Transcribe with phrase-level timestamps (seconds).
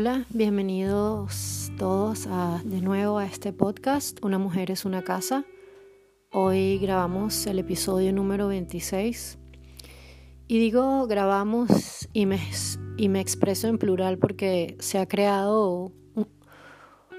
[0.00, 5.44] Hola, bienvenidos todos a, de nuevo a este podcast, Una mujer es una casa.
[6.30, 9.40] Hoy grabamos el episodio número 26.
[10.46, 12.38] Y digo grabamos y me,
[12.96, 15.90] y me expreso en plural porque se ha creado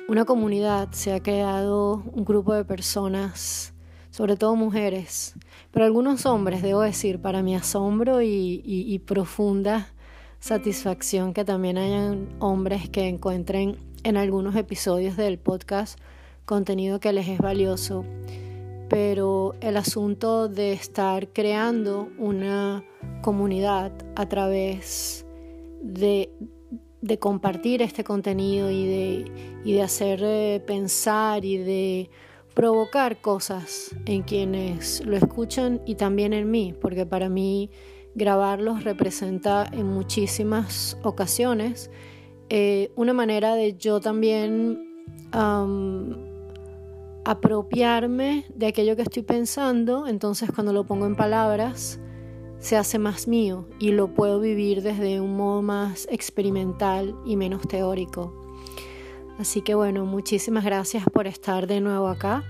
[0.07, 3.73] una comunidad, se ha creado un grupo de personas,
[4.09, 5.35] sobre todo mujeres,
[5.71, 9.89] pero algunos hombres, debo decir, para mi asombro y, y profunda
[10.39, 15.99] satisfacción que también hayan hombres que encuentren en algunos episodios del podcast
[16.45, 18.05] contenido que les es valioso.
[18.89, 22.83] Pero el asunto de estar creando una
[23.21, 25.25] comunidad a través
[25.81, 26.31] de,
[27.01, 29.31] de compartir este contenido y de,
[29.63, 32.09] y de hacer eh, pensar y de
[32.55, 37.69] provocar cosas en quienes lo escuchan y también en mí, porque para mí
[38.15, 41.89] grabarlos representa en muchísimas ocasiones
[42.49, 44.85] eh, una manera de yo también
[47.23, 51.99] apropiarme de aquello que estoy pensando, entonces cuando lo pongo en palabras
[52.57, 57.67] se hace más mío y lo puedo vivir desde un modo más experimental y menos
[57.67, 58.33] teórico.
[59.37, 62.43] Así que bueno, muchísimas gracias por estar de nuevo acá.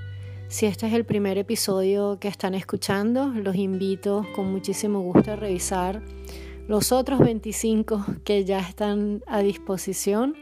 [0.50, 5.36] Si este es el primer episodio que están escuchando, los invito con muchísimo gusto a
[5.36, 6.02] revisar
[6.68, 10.34] los otros 25 que ya están a disposición.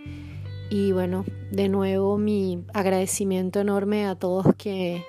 [0.69, 5.03] Y bueno, de nuevo mi agradecimiento enorme a todos que,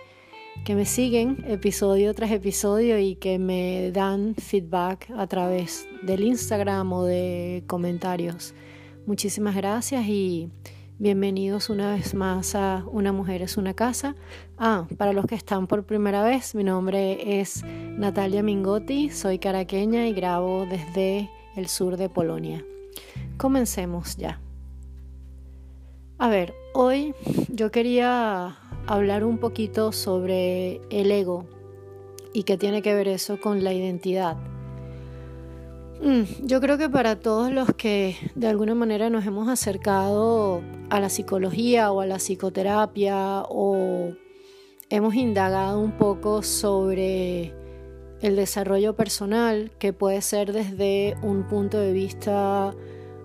[0.65, 6.93] que me siguen episodio tras episodio y que me dan feedback a través del Instagram
[6.93, 8.53] o de comentarios.
[9.07, 10.51] Muchísimas gracias y
[11.01, 14.17] Bienvenidos una vez más a Una mujer es una casa.
[14.59, 20.09] Ah, para los que están por primera vez, mi nombre es Natalia Mingotti, soy caraqueña
[20.09, 22.65] y grabo desde el sur de Polonia.
[23.37, 24.41] Comencemos ya.
[26.19, 27.15] A ver, hoy
[27.49, 28.56] yo quería
[28.89, 31.47] hablar un poquito sobre el ego
[32.33, 34.37] y qué tiene que ver eso con la identidad.
[36.00, 41.00] Mm, yo creo que para todos los que de alguna manera nos hemos acercado a
[41.00, 44.12] la psicología o a la psicoterapia o
[44.91, 47.53] hemos indagado un poco sobre
[48.20, 52.75] el desarrollo personal, que puede ser desde un punto de vista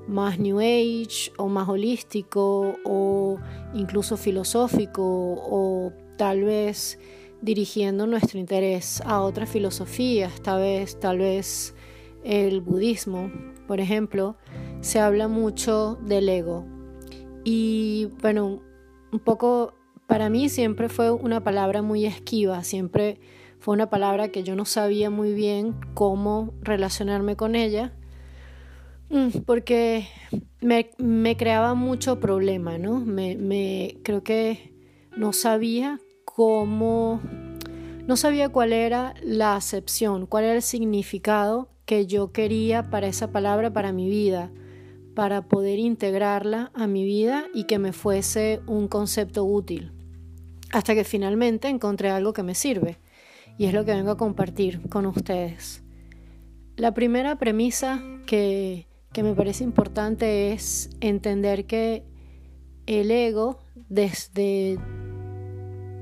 [0.07, 3.37] más New Age o más holístico o
[3.75, 6.97] incluso filosófico o tal vez
[7.41, 11.75] dirigiendo nuestro interés a otras filosofías, tal vez, tal vez
[12.23, 13.31] el budismo,
[13.67, 14.37] por ejemplo,
[14.81, 16.65] se habla mucho del ego.
[17.43, 18.61] Y bueno,
[19.11, 19.73] un poco
[20.07, 23.19] para mí siempre fue una palabra muy esquiva, siempre
[23.59, 27.93] fue una palabra que yo no sabía muy bien cómo relacionarme con ella,
[29.09, 30.07] mm, porque
[30.59, 32.99] me, creaba mucho problema, ¿no?
[32.99, 34.73] Me, creo que
[35.15, 37.21] no sabía cómo,
[38.05, 43.31] no sabía cuál era la acepción, cuál era el significado que yo quería para esa
[43.31, 44.49] palabra, para mi vida,
[45.13, 49.91] para poder integrarla a mi vida y que me fuese un concepto útil.
[50.71, 52.97] Hasta que finalmente encontré algo que me sirve
[53.59, 55.83] y es lo que vengo a compartir con ustedes.
[56.77, 62.03] La primera premisa que, que me parece importante es entender que
[62.87, 64.79] el ego, desde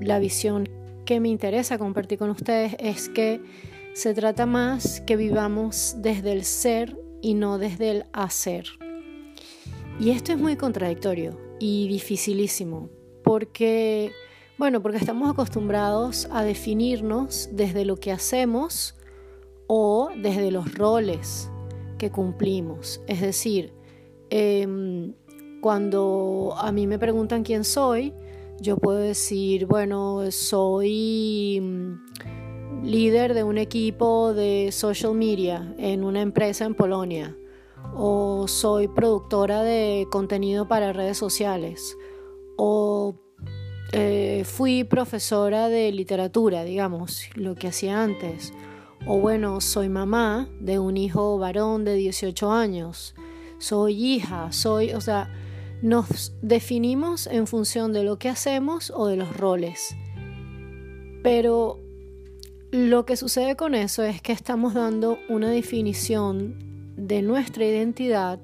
[0.00, 0.70] la visión
[1.04, 3.42] que me interesa compartir con ustedes, es que
[3.94, 8.64] se trata más que vivamos desde el ser y no desde el hacer.
[10.00, 12.88] Y esto es muy contradictorio y dificilísimo,
[13.22, 14.12] porque,
[14.58, 18.96] bueno, porque estamos acostumbrados a definirnos desde lo que hacemos
[19.66, 21.50] o desde los roles
[21.98, 23.02] que cumplimos.
[23.06, 23.74] Es decir,
[24.30, 25.14] em,
[25.60, 28.14] cuando a mí me preguntan quién soy,
[28.60, 31.60] yo puedo decir, bueno, soy
[32.82, 37.36] líder de un equipo de social media en una empresa en Polonia
[37.94, 41.96] o soy productora de contenido para redes sociales
[42.56, 43.14] o
[43.92, 48.52] eh, fui profesora de literatura, digamos, lo que hacía antes.
[49.06, 53.14] O bueno, soy mamá de un hijo varón de 18 años.
[53.58, 55.30] Soy hija, soy, o sea,
[55.82, 59.94] nos definimos en función de lo que hacemos o de los roles.
[61.22, 61.81] Pero
[62.72, 68.40] lo que sucede con eso es que estamos dando una definición de nuestra identidad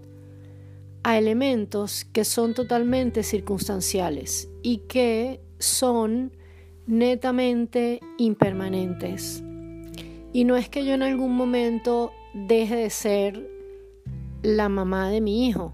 [1.03, 6.37] a elementos que son totalmente circunstanciales y que son
[6.87, 9.43] netamente impermanentes.
[10.35, 13.49] Y no es que yo en algún momento deje de ser
[14.43, 15.73] la mamá de mi hijo,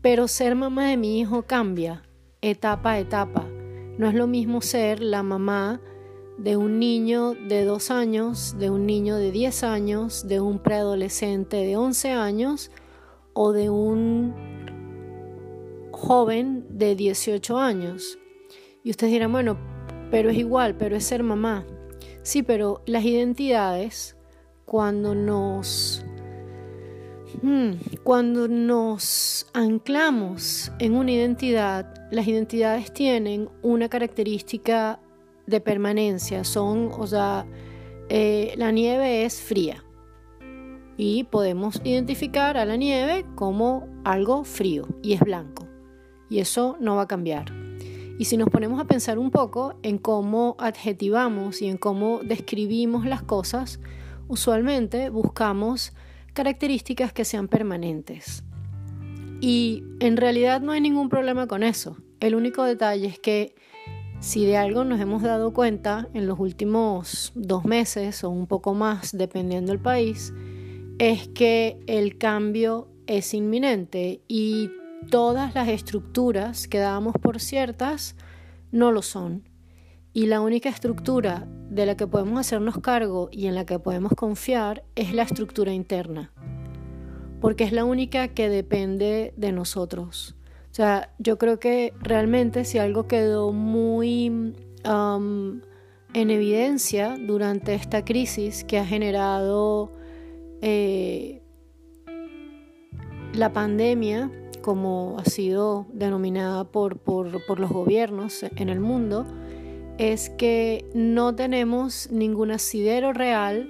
[0.00, 2.02] Pero ser mamá de mi hijo cambia
[2.40, 3.46] etapa a etapa.
[3.96, 5.80] No es lo mismo ser la mamá
[6.38, 11.56] de un niño de dos años, de un niño de 10 años, de un preadolescente
[11.56, 12.70] de 11 años
[13.34, 14.32] o de un
[15.90, 18.18] joven de 18 años.
[18.84, 19.58] Y ustedes dirán, bueno,
[20.12, 21.66] pero es igual, pero es ser mamá.
[22.22, 24.16] Sí, pero las identidades,
[24.64, 26.04] cuando nos,
[27.42, 27.72] hmm,
[28.04, 35.00] cuando nos anclamos en una identidad, las identidades tienen una característica
[35.48, 37.46] de permanencia, son, o sea,
[38.08, 39.84] eh, la nieve es fría
[40.96, 45.68] y podemos identificar a la nieve como algo frío y es blanco
[46.28, 47.52] y eso no va a cambiar.
[48.18, 53.06] Y si nos ponemos a pensar un poco en cómo adjetivamos y en cómo describimos
[53.06, 53.78] las cosas,
[54.26, 55.92] usualmente buscamos
[56.34, 58.42] características que sean permanentes.
[59.40, 61.96] Y en realidad no hay ningún problema con eso.
[62.18, 63.54] El único detalle es que
[64.20, 68.74] si de algo nos hemos dado cuenta en los últimos dos meses o un poco
[68.74, 70.32] más, dependiendo del país,
[70.98, 74.70] es que el cambio es inminente y
[75.10, 78.16] todas las estructuras que dábamos por ciertas
[78.72, 79.48] no lo son.
[80.12, 84.12] Y la única estructura de la que podemos hacernos cargo y en la que podemos
[84.12, 86.32] confiar es la estructura interna,
[87.40, 90.37] porque es la única que depende de nosotros.
[90.70, 94.54] O sea, yo creo que realmente si algo quedó muy
[96.14, 99.92] en evidencia durante esta crisis que ha generado
[100.62, 101.42] eh,
[103.32, 104.30] la pandemia,
[104.62, 109.26] como ha sido denominada por, por, por los gobiernos en el mundo,
[109.98, 113.68] es que no tenemos ningún asidero real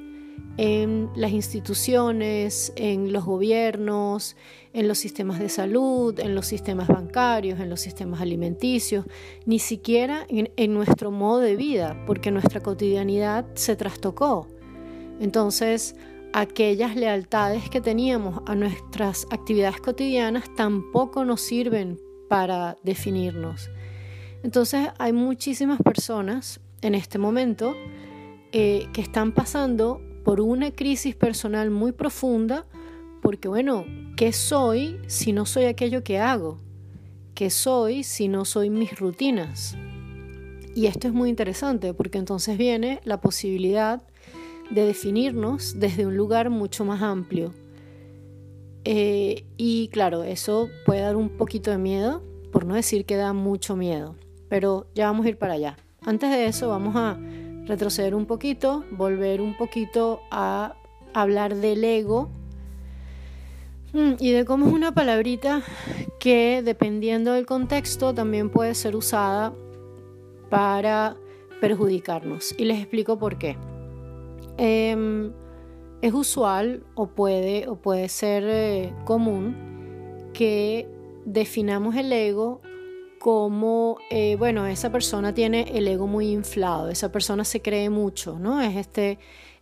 [0.59, 4.37] en las instituciones, en los gobiernos,
[4.79, 9.05] en los sistemas de salud, en los sistemas bancarios, en los sistemas alimenticios,
[9.45, 14.47] ni siquiera en, nuestro modo de vida, porque nuestra cotidianidad se trastocó.
[15.19, 15.97] Entonces,
[16.33, 21.99] aquellas lealtades que teníamos a nuestras actividades cotidianas tampoco nos sirven
[22.29, 23.71] para definirnos.
[24.45, 27.75] Entonces, hay muchísimas personas en este momento
[28.53, 32.65] eh, que están pasando por una crisis personal muy profunda,
[33.29, 33.85] porque bueno,
[34.17, 36.57] ¿qué soy si no soy aquello que hago?
[37.35, 39.77] ¿Qué soy si no soy mis rutinas?
[40.75, 44.01] Y esto es muy interesante porque entonces viene la posibilidad
[44.71, 47.53] de definirnos desde un lugar mucho más amplio.
[48.85, 53.35] Eh, y claro, eso puede dar un poquito de miedo, por no decir que da
[53.35, 54.17] mucho miedo,
[54.49, 55.77] pero ya vamos a ir para allá.
[56.01, 57.21] Antes de eso vamos a
[57.67, 60.77] retroceder un poquito, volver un poquito a
[61.13, 62.31] hablar del ego
[63.93, 65.62] y de cómo es una palabrita
[66.20, 69.55] que dependiendo del contexto también puede ser usada
[70.50, 71.17] para
[71.61, 72.55] perjudicarnos.
[72.58, 73.56] Y les explico por qué.
[74.56, 75.32] Em,
[76.02, 79.56] es usual o puede, o puede ser eh, común
[80.32, 80.88] que
[81.25, 82.61] definamos el ego
[83.19, 88.38] como, eh, bueno, esa persona tiene el ego muy inflado, esa persona se cree mucho,
[88.38, 88.61] ¿no?
[88.61, 89.18] Es este,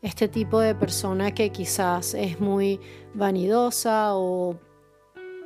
[0.07, 2.79] este tipo de persona que quizás es muy
[3.13, 4.57] vanidosa o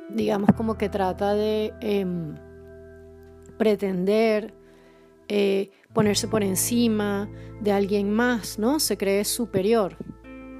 [0.09, 2.35] digamos como que trata de em,
[3.57, 4.53] pretender
[5.27, 7.27] eh, ponerse por encima
[7.59, 8.79] de alguien más, ¿no?
[8.79, 9.97] Se cree superior.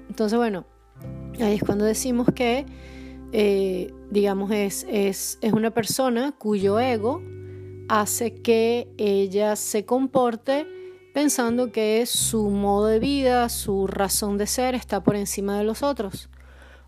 [0.10, 0.66] Entonces, bueno,
[1.40, 2.66] ahí es cuando decimos que,
[3.34, 7.22] eh, digamos, es, es, es una persona cuyo ego
[7.88, 10.66] hace que ella se comporte
[11.14, 15.84] pensando que su modo de vida, su razón de ser está por encima de los
[15.84, 16.30] otros.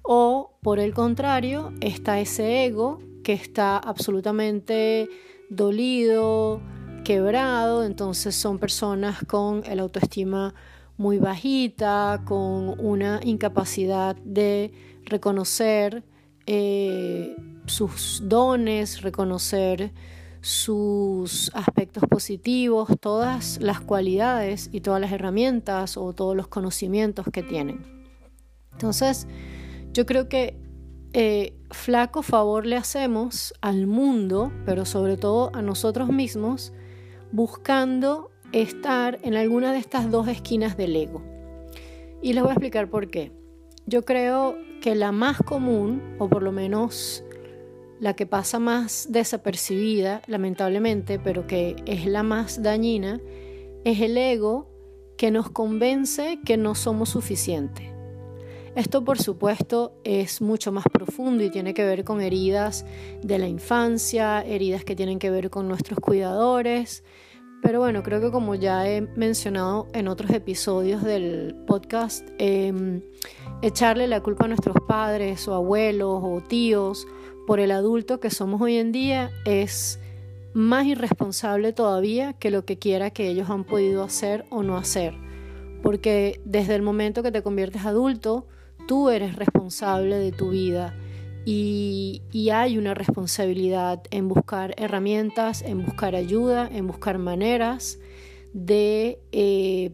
[0.01, 5.09] O por el contrario, está ese ego que está absolutamente
[5.49, 6.61] dolido,
[7.03, 10.53] quebrado, entonces son personas con el autoestima
[10.97, 14.71] muy bajita, con una incapacidad de
[15.05, 16.03] reconocer
[16.45, 19.91] eh, sus dones, reconocer
[20.43, 27.43] sus aspectos positivos, todas las cualidades y todas las herramientas o todos los conocimientos que
[27.43, 27.81] tienen.
[28.73, 29.25] Entonces,
[29.93, 30.57] yo creo que
[31.13, 36.73] eh, flaco favor le hacemos al mundo, pero sobre todo a nosotros mismos,
[37.31, 41.23] buscando estar en alguna de estas dos esquinas del ego.
[42.21, 43.31] Y les voy a explicar por qué.
[43.85, 47.22] Yo creo que la más común, o por lo menos
[47.99, 53.21] la que pasa más desapercibida, lamentablemente, pero que es la más dañina,
[53.83, 54.69] es el ego
[55.17, 57.93] que nos convence que no somos suficientes.
[58.75, 62.85] Esto por supuesto es mucho más profundo y tiene que ver con heridas
[63.21, 67.03] de la infancia, heridas que tienen que ver con nuestros cuidadores.
[67.61, 73.01] Pero bueno, creo que como ya he mencionado en otros episodios del podcast, em,
[73.61, 77.05] echarle la culpa a nuestros padres o abuelos o tíos
[77.45, 79.99] por el adulto que somos hoy en día es
[80.53, 85.15] más irresponsable todavía que lo que quiera que ellos han podido hacer o no hacer.
[85.81, 88.47] Porque desde el momento que te conviertes adulto,
[88.87, 90.95] tú eres responsable de tu vida
[91.45, 92.21] y,
[92.53, 97.99] hay una responsabilidad en buscar herramientas, en buscar ayuda, en buscar maneras
[98.53, 99.91] de eh,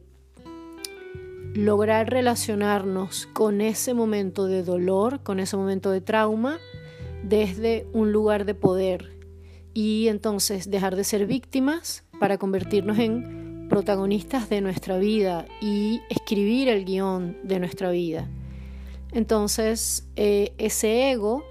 [1.55, 6.59] lograr relacionarnos con ese momento de dolor, con ese momento de trauma,
[7.23, 9.17] desde un lugar de poder
[9.73, 16.67] y entonces dejar de ser víctimas para convertirnos en protagonistas de nuestra vida y escribir
[16.69, 18.27] el guion de nuestra vida.
[19.11, 21.43] Entonces, eh, ese ego,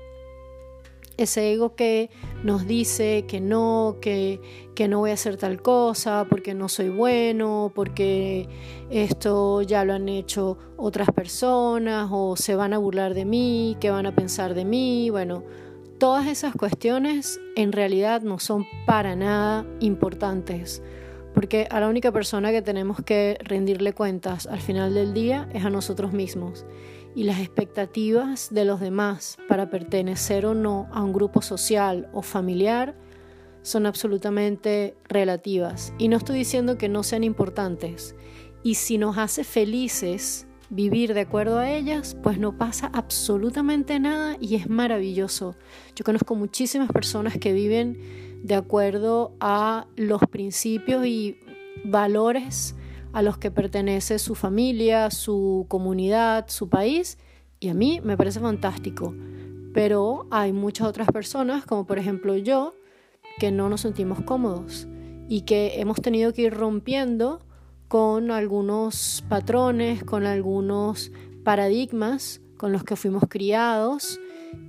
[1.19, 2.09] ese ego que
[2.43, 4.41] nos dice que no, que,
[4.75, 8.49] que no voy a hacer tal cosa, porque no soy bueno, porque
[8.89, 13.91] esto ya lo han hecho otras personas, o se van a burlar de mí, qué
[13.91, 15.45] van a pensar de mí, bueno,
[15.99, 20.81] Todas esas cuestiones en realidad no son para nada importantes,
[21.35, 25.65] porque a la única persona que tenemos que rendirle cuentas al final del día es
[25.65, 26.65] a nosotros mismos.
[27.19, 32.23] Y las expectativas de los demás para pertenecer o no a un grupo social o
[32.23, 32.95] familiar
[33.63, 35.93] son absolutamente relativas.
[35.99, 38.15] Y no estoy diciendo que no sean importantes.
[38.63, 44.37] Y si nos hace felices vivir de acuerdo a ellas, pues no pasa absolutamente nada
[44.41, 45.57] y es maravilloso.
[45.97, 47.99] Yo conozco muchísimas personas que viven
[48.45, 51.41] de acuerdo a los principios y
[51.85, 52.77] valores
[53.13, 57.19] a los que pertenece su familia, su comunidad, su país,
[57.61, 59.15] y a mí me parece fantástico.
[59.75, 62.75] Pero hay muchas otras personas, como por ejemplo yo,
[63.39, 64.89] que no nos sentimos cómodos
[65.29, 67.41] y que hemos tenido que ir rompiendo
[67.87, 71.11] con algunos patrones, con algunos
[71.45, 74.21] paradigmas con los que fuimos criados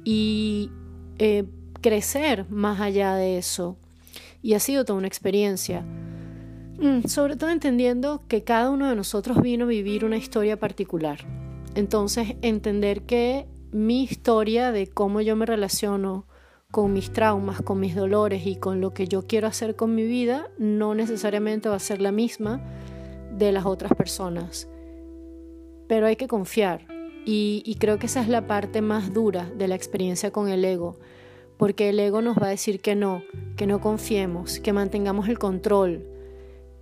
[0.05, 0.71] y
[1.17, 1.43] eh,
[1.81, 3.75] crecer más allá de eso.
[4.41, 5.83] Y ha sido toda una experiencia.
[6.79, 11.19] Mm, sobre todo entendiendo que cada uno de nosotros vino a vivir una historia particular.
[11.75, 16.25] Entonces, entender que mi historia de cómo yo me relaciono
[16.71, 20.03] con mis traumas, con mis dolores y con lo que yo quiero hacer con mi
[20.03, 22.61] vida, no necesariamente va a ser la misma
[23.37, 24.69] de las otras personas.
[25.87, 26.85] Pero hay que confiar
[27.25, 30.97] y, creo que esa es la parte más dura de la experiencia con el ego,
[31.57, 33.23] porque el ego nos va a decir que no,
[33.57, 36.05] que no confiemos, que mantengamos el control,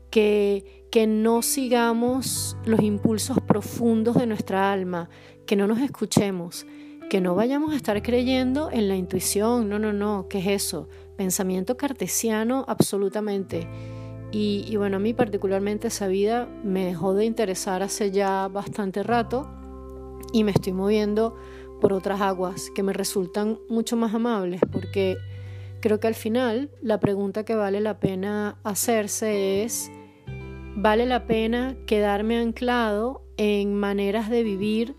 [0.10, 5.10] que, no sigamos los impulsos profundos de nuestra alma,
[5.46, 6.66] que no nos escuchemos,
[7.08, 10.90] que no vayamos a estar creyendo en la intuición, no, no, no, ¿qué es eso?
[11.16, 13.68] Pensamiento cartesiano absolutamente.
[14.32, 19.48] Y, bueno, a mí particularmente esa vida me dejó de interesar hace ya bastante rato
[20.34, 21.36] y me estoy moviendo
[21.80, 25.16] por otras aguas que me resultan mucho más amables porque
[25.80, 29.92] creo que al final la pregunta que vale la pena hacerse es,
[30.80, 34.96] ¿vale la pena quedarme anclado en maneras de vivir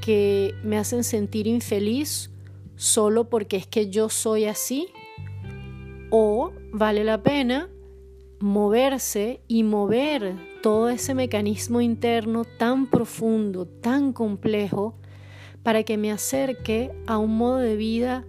[0.00, 2.30] que me hacen sentir infeliz
[2.76, 4.86] solo porque es que yo soy así?
[6.10, 7.68] ¿O vale la pena
[8.38, 14.94] moverse y mover todo ese mecanismo interno tan profundo, tan complejo,
[15.64, 18.24] para que me acerque a un modo de vida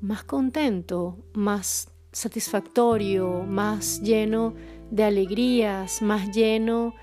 [0.00, 4.54] más contento, más satisfactorio, más lleno
[4.92, 6.94] de alegrías, más lleno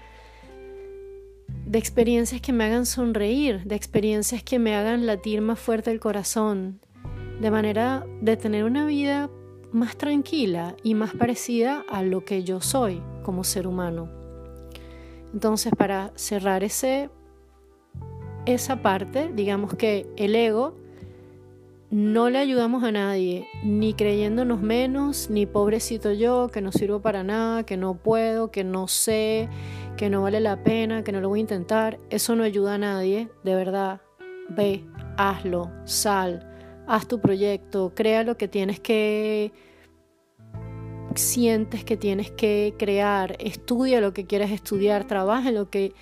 [1.66, 6.00] de experiencias que me hagan sonreír, de experiencias que me hagan latir más fuerte el
[6.00, 6.80] corazón,
[7.42, 9.30] de manera de tener una vida
[9.72, 14.08] más tranquila y más parecida a lo que yo soy como ser humano.
[15.34, 17.10] Entonces, para cerrar ese,
[18.46, 20.76] esa parte, digamos que el ego
[21.92, 27.24] no le ayudamos a nadie, ni creyéndonos menos, ni pobrecito yo, que no sirvo para
[27.24, 29.50] nada, que no puedo, que no sé,
[29.98, 32.00] que no vale la pena, que no lo voy a intentar.
[32.12, 34.02] Eso no ayuda a nadie, de verdad.
[34.50, 34.86] Ve,
[35.18, 36.48] hazlo, sal,
[36.88, 39.52] haz tu proyecto, crea lo que tienes que
[41.16, 45.94] sientes que tienes que crear, estudia lo que quieras estudiar, trabaja en lo que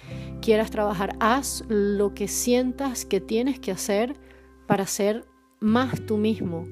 [0.42, 4.16] quieras trabajar, haz lo que sientas que tienes que hacer
[4.68, 5.26] para ser
[5.60, 6.68] más tú mismo.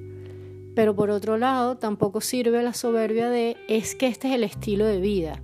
[0.75, 4.86] Pero por otro lado, tampoco sirve la soberbia de es que este es el estilo
[4.86, 5.42] de vida.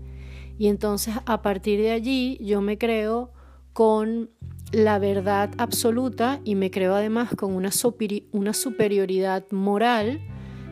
[0.57, 3.31] Y entonces a partir de allí yo me creo
[3.73, 4.29] con
[4.71, 10.21] la verdad absoluta y me creo además con una, superioridad moral,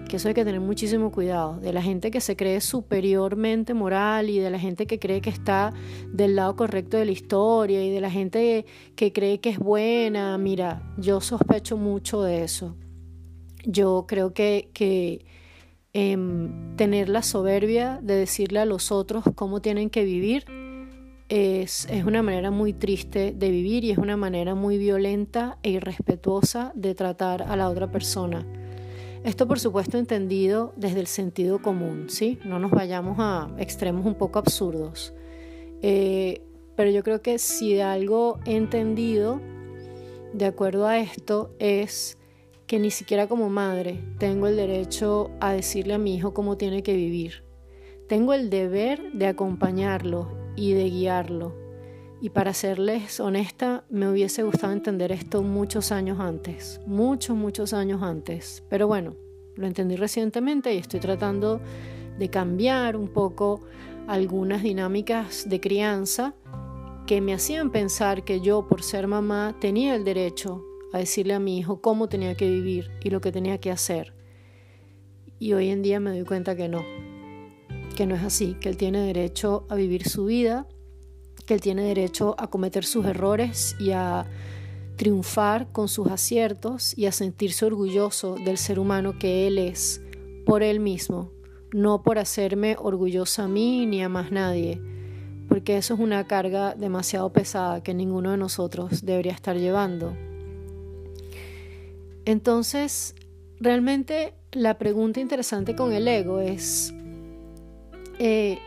[0.09, 4.29] que eso hay que tener muchísimo cuidado, de la gente que se cree superiormente moral
[4.29, 5.71] y de la gente que cree que está
[6.11, 8.65] del lado correcto de la historia y de la gente
[8.97, 10.37] que cree que es buena.
[10.37, 12.75] Mira, yo sospecho mucho de eso.
[13.63, 15.25] Yo creo que, que
[15.93, 20.45] em, tener la soberbia de decirle a los otros cómo tienen que vivir
[21.29, 26.71] es, una manera muy triste de vivir y es una manera muy violenta e irrespetuosa
[26.75, 28.45] de tratar a la otra persona.
[29.23, 32.39] Esto por supuesto entendido desde el sentido común, ¿sí?
[32.45, 35.13] No nos vayamos a extremos un poco absurdos.
[35.81, 36.41] Eh,
[36.75, 39.41] pero yo creo que si de algo he entendido,
[40.33, 42.17] de acuerdo a esto, es
[42.67, 46.83] que ni siquiera como madre tengo el derecho a decirle a mi hijo cómo tiene
[46.83, 47.43] que vivir.
[48.07, 51.68] Tengo el deber de acompañarlo y de guiarlo.
[52.21, 58.01] Y para serles honesta, me hubiese gustado entender esto muchos años antes, muchos, muchos años
[58.03, 58.63] antes.
[58.69, 59.15] Pero bueno,
[59.55, 61.61] lo entendí recientemente y estoy tratando
[62.17, 63.61] de cambiar un poco
[64.07, 66.33] algunas dinámicas de crianza
[67.07, 71.39] que me hacían pensar que yo, por ser mamá, tenía el derecho a decirle a
[71.39, 74.13] mi hijo cómo tenía que vivir y lo que tenía que hacer.
[75.39, 76.83] Y hoy en día me doy cuenta que no,
[77.95, 80.67] que no es así, que él tiene derecho a vivir su vida,
[81.49, 84.27] que él tiene derecho a cometer sus errores y a
[84.97, 89.99] triunfar con sus aciertos y a sentirse orgulloso del ser humano que él es
[90.45, 91.31] por él mismo,
[91.73, 94.79] no por hacerme orgullosa a mí ni a más nadie,
[95.47, 100.15] porque eso es una carga demasiado pesada que ninguno de nosotros debería estar llevando.
[102.25, 103.15] Entonces,
[103.59, 106.93] realmente la pregunta interesante con el ego es,
[108.19, 108.59] eh,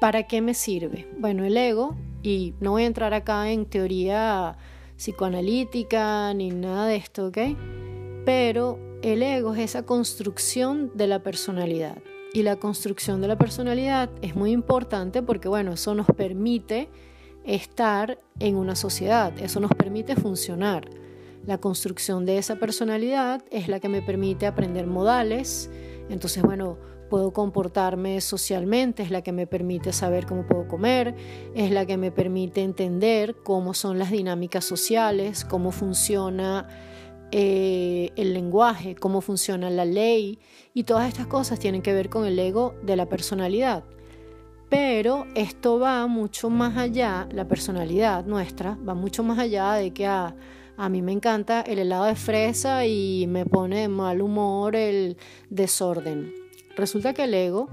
[0.00, 1.08] ¿para qué me sirve?
[1.18, 4.56] Bueno, el ego, y no voy a entrar acá en teoría
[4.96, 7.38] psicoanalítica ni nada de esto, ¿ok?
[8.24, 11.98] Pero el ego es esa construcción de la personalidad.
[12.32, 16.88] Y la construcción de la personalidad es muy importante porque, bueno, eso nos permite
[17.44, 20.88] estar en una sociedad, eso nos permite funcionar.
[21.46, 25.70] La construcción de esa personalidad es la que me permite aprender modales.
[26.10, 26.76] Entonces, bueno,
[27.10, 31.14] puedo comportarme socialmente, es la que me permite saber cómo puedo comer,
[31.54, 36.68] es la que me permite entender cómo son las dinámicas sociales, cómo funciona
[37.32, 40.38] eh, el lenguaje, cómo funciona la ley
[40.72, 43.84] y todas estas cosas tienen que ver con el ego de la personalidad.
[44.70, 50.06] Pero esto va mucho más allá, la personalidad nuestra va mucho más allá de que
[50.06, 50.36] a,
[50.76, 55.16] a mí me encanta el helado de fresa y me pone de mal humor el
[55.50, 56.39] desorden.
[56.80, 57.68] Resulta que el ego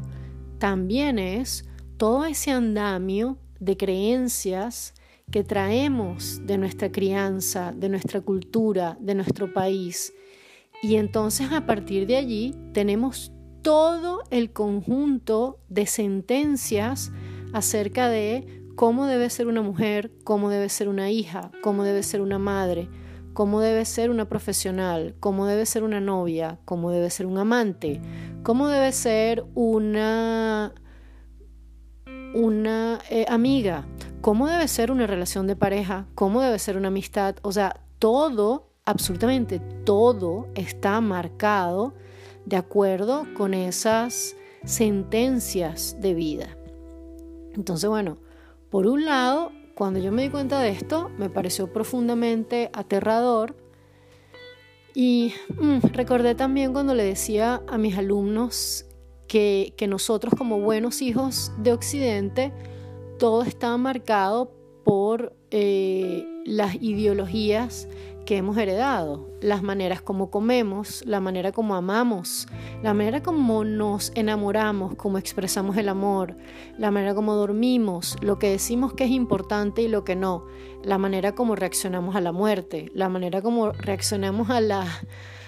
[0.59, 1.63] también es
[1.95, 4.93] todo ese andamio de creencias
[5.31, 10.13] que traemos de nuestra crianza, de nuestra cultura, de nuestro país.
[10.83, 17.13] Y entonces a partir de allí tenemos todo el conjunto de sentencias
[17.53, 22.19] acerca de cómo debe ser una mujer, cómo debe ser una hija, cómo debe ser
[22.19, 22.89] una madre,
[23.37, 28.01] cómo debe ser una profesional, cómo debe ser una novia, cómo debe ser un amante,
[28.41, 30.73] cómo debe ser una,
[32.33, 33.85] una eh, amiga,
[34.21, 37.35] cómo debe ser una relación de pareja, cómo debe ser una amistad.
[37.43, 41.93] O sea, todo, absolutamente todo está marcado
[42.47, 46.57] de acuerdo con esas sentencias de vida.
[47.53, 48.17] Entonces, bueno,
[48.71, 53.55] por un lado, cuando yo me di cuenta de esto, me pareció profundamente aterrador.
[54.95, 58.87] Y mm, recordé también cuando le decía a mis alumnos
[59.27, 62.51] que, nosotros como buenos hijos de Occidente,
[63.19, 64.51] todo está marcado
[64.83, 67.87] por eh, las ideologías
[68.27, 72.45] que hemos heredado, las maneras como comemos, la manera como amamos,
[72.83, 76.35] la manera como nos enamoramos, como expresamos el amor,
[76.77, 80.43] la manera como dormimos, lo que decimos que es importante y lo que no,
[80.83, 84.85] la manera como reaccionamos a la muerte, la manera como reaccionamos a la,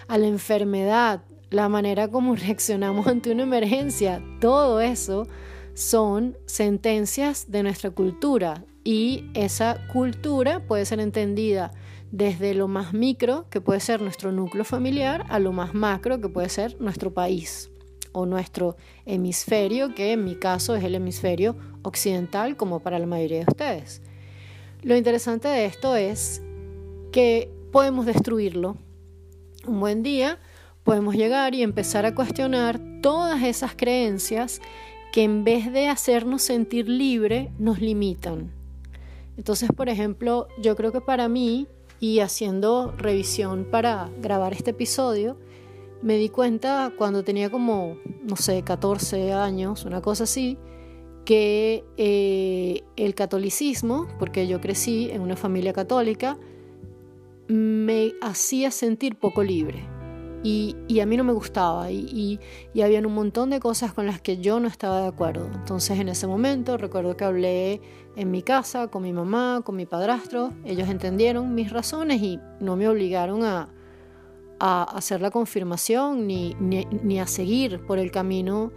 [0.08, 5.28] a la enfermedad, la manera como reaccionamos ante una emergencia, todo eso
[5.74, 11.74] son sentencias de nuestra cultura y esa cultura puede ser entendida
[12.12, 16.30] desde lo más micro, que puede ser nuestro núcleo familiar, a lo más macro, que
[16.30, 17.70] puede ser nuestro país
[18.12, 23.40] o nuestro hemisferio, que en mi caso es el hemisferio occidental, como para la mayoría
[23.40, 24.02] de ustedes.
[24.82, 26.42] Lo interesante de esto es
[27.12, 28.78] que podemos destruirlo.
[29.68, 30.40] Un buen día
[30.84, 34.62] podemos llegar y empezar a cuestionar todas esas creencias
[35.12, 38.52] que en vez de hacernos sentir libre, nos limitan
[39.38, 41.68] Entonces, por ejemplo, yo creo que para mí,
[42.00, 45.38] y haciendo revisión para grabar este episodio,
[46.02, 50.58] me di cuenta cuando tenía como, no sé, 14 años, una cosa así,
[51.26, 56.38] que eh, el catolicismo, porque yo crecí en una familia católica,
[57.48, 59.99] me hacía sentir poco libre.
[60.42, 62.40] Y, a mí no me gustaba y,
[62.74, 65.50] y, habían un montón de cosas con las que yo no estaba de acuerdo.
[65.54, 67.82] Entonces en ese momento recuerdo que hablé
[68.16, 72.76] en mi casa con mi mamá, con mi padrastro, ellos entendieron mis razones y no
[72.76, 73.70] me obligaron a,
[74.62, 78.74] hacer la confirmación ni, ni, a seguir por el camino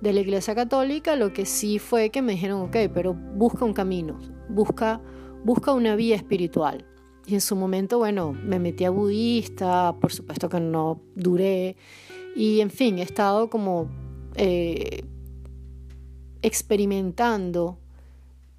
[0.00, 3.72] de la Iglesia Católica, lo que sí fue que me dijeron, ok, pero busca un
[3.72, 4.18] camino,
[4.48, 5.00] busca,
[5.44, 6.89] busca una vía espiritual.
[7.26, 11.76] Y en su momento, bueno, me metí a budista, por supuesto que no duré,
[12.34, 13.88] y en fin, he estado como
[14.34, 15.04] eh,
[16.42, 17.78] experimentando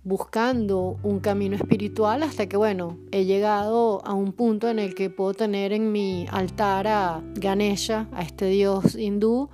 [0.03, 5.09] buscando un camino espiritual hasta que, bueno, he llegado a un punto en el que
[5.09, 9.49] puedo tener en mi altar a Ganesha, a este dios hindú,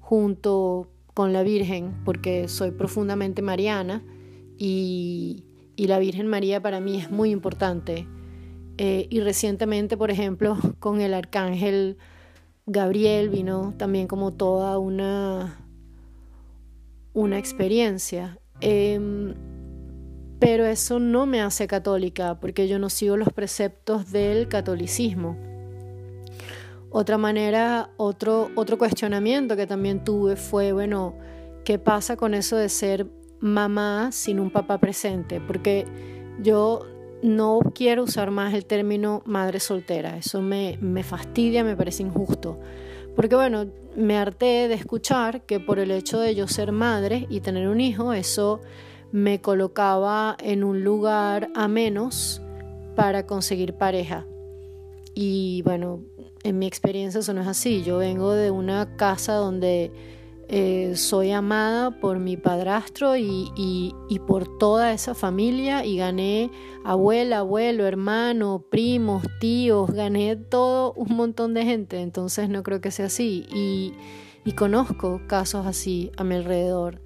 [0.00, 4.02] junto con la Virgen, porque soy profundamente mariana
[4.58, 5.44] y,
[5.76, 8.06] la Virgen María para mí es muy importante.
[8.78, 11.98] Eh, y recientemente, por ejemplo, con el arcángel
[12.66, 15.66] Gabriel vino también como toda una,
[17.12, 18.38] una experiencia.
[18.60, 19.34] Em,
[20.38, 25.36] pero eso no me hace católica porque yo no sigo los preceptos del catolicismo.
[26.90, 31.14] Otra manera, otro, otro cuestionamiento que también tuve fue, bueno,
[31.64, 33.06] ¿qué pasa con eso de ser
[33.40, 35.40] mamá sin un papá presente?
[35.40, 35.86] Porque
[36.40, 36.86] yo
[37.24, 42.58] no quiero usar más el término madre soltera, eso me, me fastidia, me parece injusto.
[43.16, 47.40] Porque bueno, me harté de escuchar que por el hecho de yo ser madre y
[47.40, 48.60] tener un hijo, eso
[49.10, 52.42] me colocaba en un lugar a menos
[52.94, 54.26] para conseguir pareja.
[55.14, 56.02] Y bueno,
[56.42, 57.82] en mi experiencia eso no es así.
[57.82, 59.92] Yo vengo de una casa donde
[60.48, 63.94] eh, soy amada por mi padrastro y,
[64.26, 66.50] por toda esa familia y gané
[66.84, 72.00] abuela, abuelo, hermano, primos, tíos, gané todo un montón de gente.
[72.00, 73.46] Entonces no creo que sea así.
[73.52, 73.94] Y,
[74.44, 77.00] y conozco casos así a mi alrededor.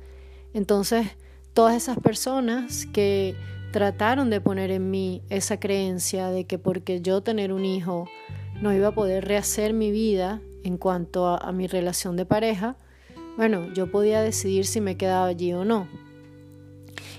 [0.55, 1.07] Entonces
[1.55, 3.35] todas esas personas que
[3.73, 8.09] trataron de poner en mí esa creencia de que porque yo tener un hijo
[8.61, 12.77] no iba a poder rehacer mi vida en cuanto a, mi relación de pareja,
[13.39, 15.87] bueno, yo podía decidir si me quedaba allí o no.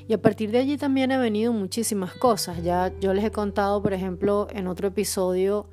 [0.05, 2.61] Y a partir de allí también han venido muchísimas cosas.
[2.61, 5.67] Ya yo les he contado, por ejemplo, en otro episodio,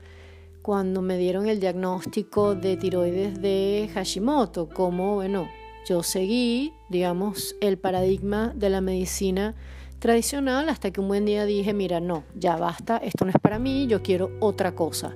[0.63, 5.49] cuando me dieron el diagnóstico de tiroides de Hashimoto, como, bueno,
[5.85, 9.57] yo seguí, digamos, el paradigma de la medicina
[9.99, 13.59] tradicional hasta que un buen día dije, mira, no, ya basta, esto no es para
[13.59, 15.13] mí, yo quiero otra cosa.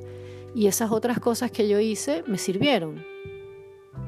[0.57, 3.05] Y esas otras cosas que yo hice me sirvieron.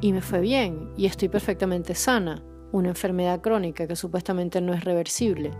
[0.02, 2.42] Y me fue bien y estoy perfectamente sana.
[2.72, 5.52] Una enfermedad crónica que supuestamente no es reversible.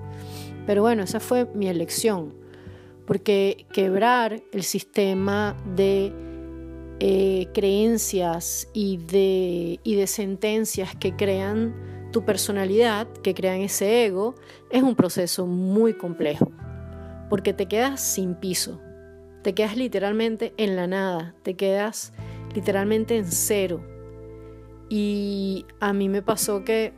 [0.66, 2.34] Pero bueno, esa fue mi elección.
[3.06, 6.12] Porque quebrar el sistema de
[6.98, 14.34] eh, creencias y de, y de sentencias que crean tu personalidad, que crean ese ego,
[14.70, 16.52] es un proceso muy complejo,
[17.28, 18.80] porque te quedas sin piso,
[19.42, 22.12] te quedas literalmente en la nada, te quedas
[22.54, 23.91] literalmente en cero.
[24.94, 26.92] Y a mí me pasó que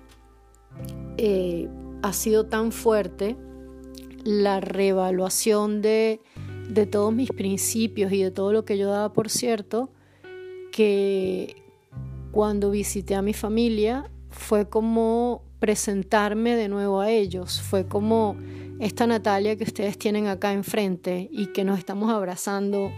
[1.17, 1.69] eh,
[2.03, 3.37] ha sido tan fuerte
[4.25, 6.21] la reevaluación de,
[6.69, 9.91] de todos mis principios y de todo lo que yo daba por cierto,
[10.73, 11.63] que
[12.33, 18.35] cuando visité a mi familia fue como presentarme de nuevo a ellos, fue como
[18.81, 22.91] esta Natalia que ustedes tienen acá enfrente y que nos estamos abrazando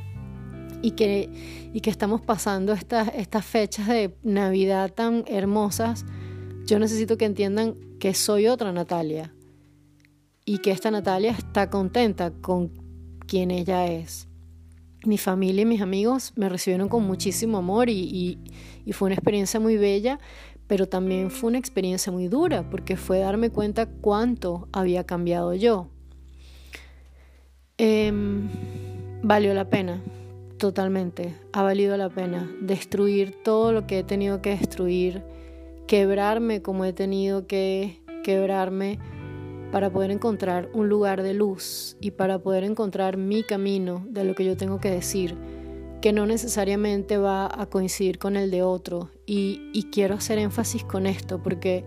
[0.82, 6.04] y que, y que estamos pasando estas, estas fechas de Navidad tan hermosas,
[6.66, 9.32] yo necesito que entiendan que soy otra Natalia
[10.44, 12.70] y que esta Natalia está contenta con
[13.26, 14.28] quien ella es
[15.04, 18.38] mi familia y mis amigos me recibieron con muchísimo amor y,
[18.92, 20.18] fue una experiencia muy bella,
[20.66, 25.88] pero también fue una experiencia muy dura porque fue darme cuenta cuánto había cambiado yo.
[27.78, 28.48] Em,
[29.22, 30.02] valió la pena,
[30.58, 35.22] totalmente, ha valido la pena destruir todo lo que he tenido que destruir,
[35.86, 38.98] quebrarme como he tenido que quebrarme
[39.70, 44.34] para poder encontrar un lugar de luz y para poder encontrar mi camino de lo
[44.34, 45.36] que yo tengo que decir,
[46.00, 49.10] que no necesariamente va a coincidir con el de otro.
[49.26, 51.84] Y, quiero hacer énfasis con esto porque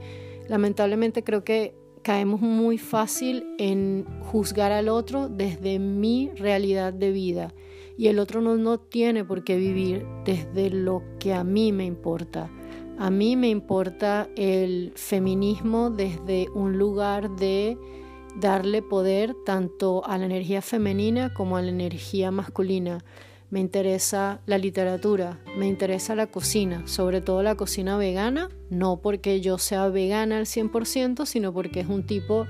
[0.47, 7.53] lamentablemente creo que caemos muy fácil en juzgar al otro desde mi realidad de vida
[7.99, 11.83] y el otro no, no tiene por qué vivir desde lo que a mí me
[11.83, 12.49] importa.
[12.97, 17.77] A mí me importa el feminismo desde un lugar de
[18.39, 23.03] darle poder tanto a la energía femenina como a la energía masculina.
[23.49, 29.41] Me interesa la literatura, me interesa la cocina, sobre todo la cocina vegana, no porque
[29.41, 32.47] yo sea vegana al 100%, sino porque es un tipo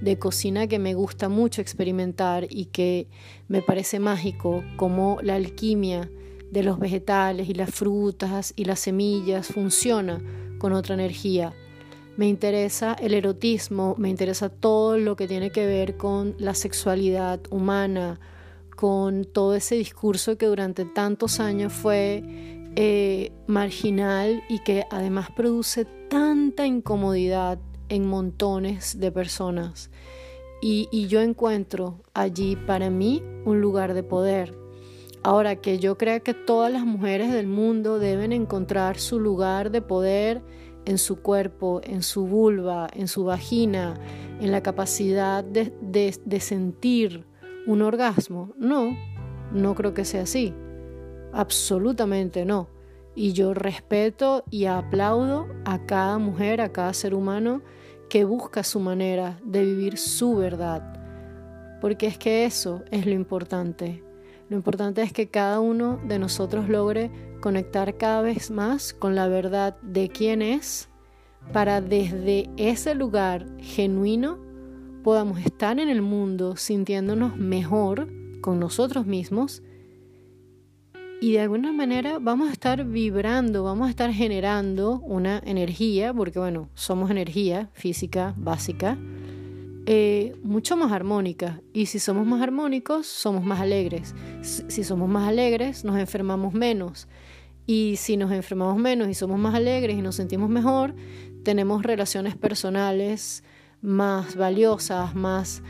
[0.00, 3.08] de cocina que me gusta mucho experimentar y que
[3.48, 6.10] me parece mágico, como la alquimia
[6.50, 10.22] de los vegetales y las frutas y las semillas funciona
[10.58, 11.52] con otra energía.
[12.16, 17.40] Me interesa el erotismo, me interesa todo lo que tiene que ver con la sexualidad
[17.50, 18.20] humana,
[18.76, 22.22] con todo ese discurso que durante tantos años fue
[22.76, 29.90] eh, marginal y que además produce tanta incomodidad en montones de personas.
[30.62, 34.56] Y, y, yo encuentro allí para mí un lugar de poder.
[35.22, 39.82] Ahora que yo creo que todas las mujeres del mundo deben encontrar su lugar de
[39.82, 40.42] poder
[40.86, 43.98] en su cuerpo, en su vulva, en su vagina,
[44.40, 47.26] en la capacidad de, de, de sentir
[47.66, 48.54] un orgasmo.
[48.58, 48.96] No,
[49.52, 50.54] no creo que sea así.
[51.32, 52.73] Absolutamente no.
[53.14, 57.62] Y yo respeto y aplaudo a cada mujer, a cada ser humano
[58.08, 60.82] que busca su manera de vivir su verdad.
[61.80, 64.02] Porque es que eso es lo importante.
[64.48, 69.28] Lo importante es que cada uno de nosotros logre conectar cada vez más con la
[69.28, 70.88] verdad de quién es
[71.52, 74.38] para desde ese lugar genuino
[75.02, 78.08] podamos estar en el mundo sintiéndonos mejor
[78.40, 79.62] con nosotros mismos
[81.24, 86.38] y de alguna manera vamos a estar vibrando, vamos a estar generando una energía, porque
[86.38, 88.98] bueno, somos energía física básica,
[89.86, 91.62] eh, mucho más armónica.
[91.72, 94.14] Y si somos más armónicos, somos más alegres.
[94.42, 97.08] Si somos más alegres, nos enfermamos menos.
[97.64, 100.94] Y si nos enfermamos menos y somos más alegres y nos sentimos mejor,
[101.42, 103.44] tenemos relaciones personales
[103.80, 105.62] más valiosas, más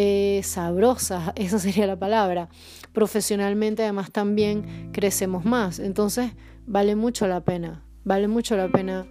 [0.00, 2.48] eh, sabrosas, esa sería la palabra.
[2.92, 5.80] Profesionalmente además también crecemos más.
[5.80, 6.30] Entonces
[6.66, 9.08] vale mucho la pena, vale mucho la pena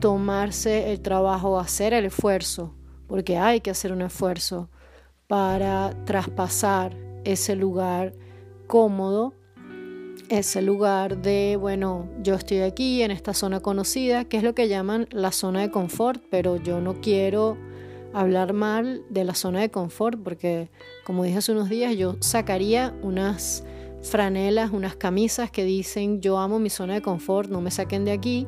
[0.00, 2.74] tomarse el trabajo, hacer el esfuerzo,
[3.06, 4.70] porque hay que hacer un esfuerzo
[5.26, 8.14] para traspasar ese lugar
[8.66, 9.34] cómodo
[10.30, 14.68] ese lugar de, bueno, yo estoy aquí en esta zona conocida, que es lo que
[14.68, 17.58] llaman la zona de confort, pero yo no quiero
[18.12, 20.70] hablar mal de la zona de confort porque,
[21.04, 23.64] como dije hace unos días, yo sacaría unas
[24.02, 28.12] franelas, unas camisas que dicen yo amo mi zona de confort, no me saquen de
[28.12, 28.46] aquí,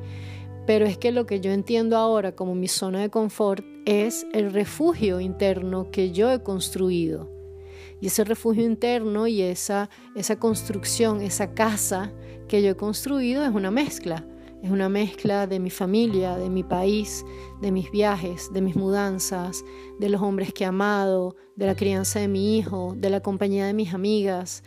[0.67, 4.53] pero es que lo que yo entiendo ahora como mi zona de confort es el
[4.53, 7.31] refugio interno que yo he construido.
[8.01, 12.13] Y ese refugio interno y esa, esa construcción, esa casa
[12.49, 14.27] que yo he construido es una mezcla.
[14.65, 17.27] Es una mezcla de mi familia, de mi país,
[17.61, 19.63] de mis viajes, de mis mudanzas,
[19.99, 23.67] de los hombres que he amado, de la crianza de mi hijo, de la compañía
[23.67, 24.65] de mis amigas.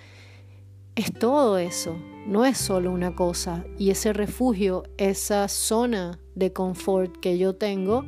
[0.93, 3.65] Es todo eso, no es solo una cosa.
[3.79, 8.05] Y ese refugio, esa zona de confort que yo tengo,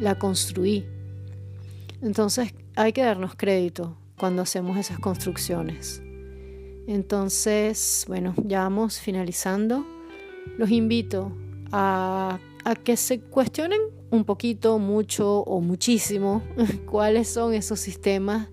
[0.00, 0.86] la construí.
[2.02, 6.02] Entonces hay que darnos crédito cuando hacemos esas construcciones.
[6.88, 9.86] Entonces, bueno, ya vamos finalizando.
[10.56, 11.32] Los invito
[11.72, 13.80] a, a que se cuestionen
[14.10, 16.42] un poquito, mucho o muchísimo
[16.90, 18.48] cuáles son esos sistemas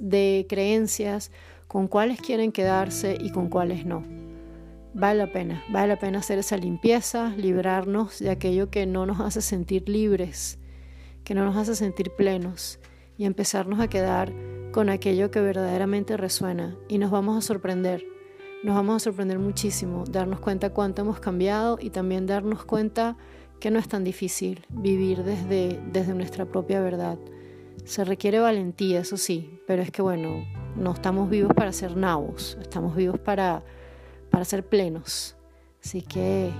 [0.00, 1.30] de creencias,
[1.68, 4.04] con cuáles quieren quedarse y con cuáles no.
[4.94, 9.20] Vale la pena, vale la pena hacer esa limpieza, librarnos de aquello que no nos
[9.20, 10.58] hace sentir libres,
[11.24, 12.78] que no nos hace sentir plenos
[13.16, 14.32] y empezarnos a quedar
[14.70, 18.11] con aquello que verdaderamente resuena y nos vamos a sorprender.
[18.62, 23.16] Nos vamos a sorprender muchísimo, darnos cuenta cuánto hemos cambiado y también darnos cuenta
[23.58, 27.18] que no es tan difícil vivir desde, desde nuestra propia verdad.
[27.84, 30.44] Se requiere valentía, eso sí, pero es que bueno,
[30.76, 33.64] no estamos vivos para ser nabos, estamos vivos para,
[34.30, 35.36] para ser plenos.
[35.82, 36.50] Así que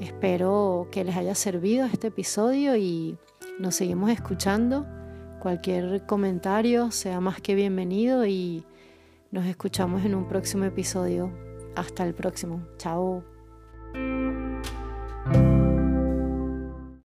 [0.00, 3.16] espero que les haya servido este episodio y
[3.58, 4.86] nos seguimos escuchando
[5.38, 8.64] Cualquier comentario sea más que bienvenido y
[9.30, 11.32] nos escuchamos en un próximo episodio.
[11.76, 12.66] Hasta el próximo.
[12.78, 13.24] Chao.